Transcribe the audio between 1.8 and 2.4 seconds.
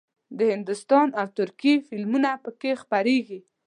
فلمونه